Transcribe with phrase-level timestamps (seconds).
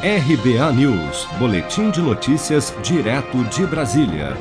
[0.00, 4.36] RBA News, Boletim de Notícias, direto de Brasília.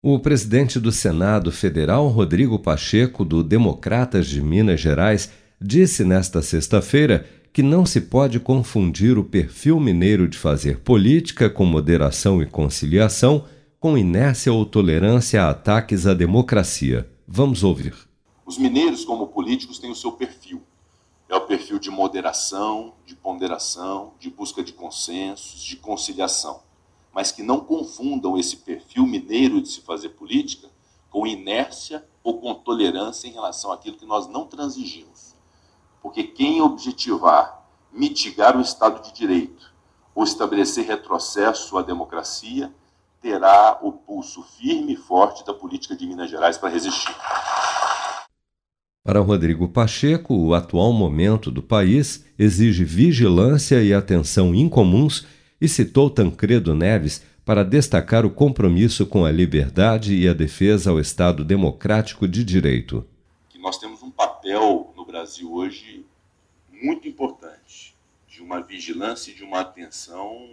[0.00, 7.26] O presidente do Senado Federal, Rodrigo Pacheco, do Democratas de Minas Gerais, disse nesta sexta-feira
[7.52, 13.46] que não se pode confundir o perfil mineiro de fazer política com moderação e conciliação
[13.80, 17.04] com inércia ou tolerância a ataques à democracia.
[17.26, 17.94] Vamos ouvir.
[18.46, 20.62] Os mineiros, como políticos, têm o seu perfil
[21.28, 26.62] é o perfil de moderação, de ponderação, de busca de consensos, de conciliação.
[27.12, 30.68] Mas que não confundam esse perfil mineiro de se fazer política
[31.10, 35.34] com inércia ou com tolerância em relação àquilo que nós não transigimos.
[36.00, 37.58] Porque quem objetivar
[37.92, 39.72] mitigar o Estado de Direito
[40.14, 42.72] ou estabelecer retrocesso à democracia
[43.20, 47.14] terá o pulso firme e forte da política de Minas Gerais para resistir.
[49.08, 55.26] Para Rodrigo Pacheco, o atual momento do país exige vigilância e atenção incomuns
[55.58, 61.00] e citou Tancredo Neves para destacar o compromisso com a liberdade e a defesa ao
[61.00, 63.02] Estado democrático de direito.
[63.58, 66.04] Nós temos um papel no Brasil hoje
[66.70, 67.96] muito importante,
[68.28, 70.50] de uma vigilância e de uma atenção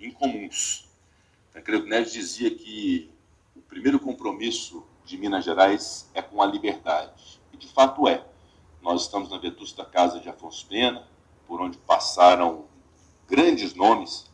[0.00, 0.88] incomuns.
[1.52, 3.08] Tancredo Neves dizia que
[3.54, 8.24] o primeiro compromisso de Minas Gerais é com a liberdade de fato é.
[8.82, 11.06] Nós estamos na vetusta casa de Afonso Pena,
[11.46, 12.64] por onde passaram
[13.28, 14.26] grandes nomes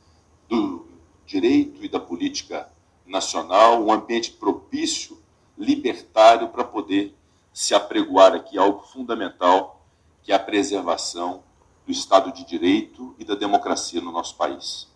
[0.49, 0.87] do
[1.27, 2.71] direito e da política
[3.07, 5.19] nacional, um ambiente propício,
[5.57, 7.15] libertário, para poder
[7.53, 9.85] se apregoar aqui algo fundamental,
[10.23, 11.43] que é a preservação
[11.87, 14.89] do Estado de Direito e da democracia no nosso país.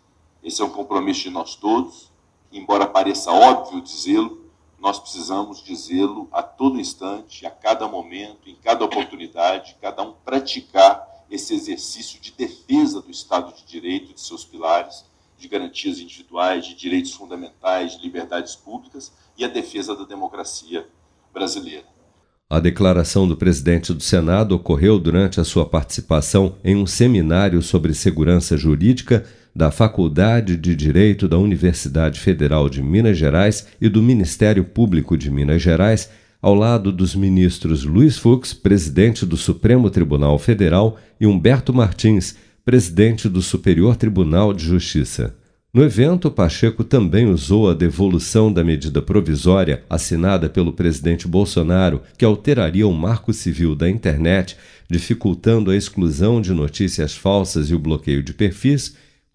[0.42, 2.10] Esse é um compromisso de nós todos,
[2.52, 4.45] embora pareça óbvio dizê-lo,
[4.87, 11.05] nós precisamos dizê-lo a todo instante, a cada momento, em cada oportunidade, cada um praticar
[11.28, 15.05] esse exercício de defesa do Estado de Direito, de seus pilares,
[15.37, 20.87] de garantias individuais, de direitos fundamentais, de liberdades públicas e a defesa da democracia
[21.34, 21.87] brasileira.
[22.49, 27.93] A declaração do presidente do Senado ocorreu durante a sua participação em um seminário sobre
[27.93, 34.62] segurança jurídica da Faculdade de Direito da Universidade Federal de Minas Gerais e do Ministério
[34.62, 36.11] Público de Minas Gerais,
[36.43, 43.31] ao lado dos ministros Luiz Fux, presidente do Supremo Tribunal Federal, e Humberto Martins, presidente
[43.31, 45.34] do Superior Tribunal de Justiça.
[45.72, 52.25] No evento, Pacheco também usou a devolução da medida provisória assinada pelo presidente Bolsonaro, que
[52.27, 54.55] alteraria o marco civil da internet,
[54.91, 58.95] dificultando a exclusão de notícias falsas e o bloqueio de perfis,